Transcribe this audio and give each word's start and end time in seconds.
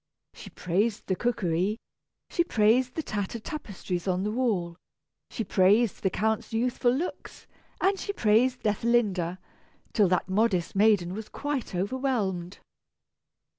She 0.33 0.49
praised 0.49 1.05
the 1.05 1.15
cookery, 1.15 1.77
she 2.27 2.43
praised 2.43 2.95
the 2.95 3.03
tattered 3.03 3.43
tapestries 3.43 4.07
on 4.07 4.23
the 4.23 4.31
wall, 4.31 4.75
she 5.29 5.43
praised 5.43 6.01
the 6.01 6.09
Count's 6.09 6.51
youthful 6.51 6.91
looks, 6.91 7.45
and 7.79 7.99
she 7.99 8.11
praised 8.11 8.65
Ethelinda, 8.65 9.37
till 9.93 10.07
that 10.07 10.27
modest 10.27 10.75
maiden 10.75 11.13
was 11.13 11.29
quite 11.29 11.75
overwhelmed. 11.75 12.57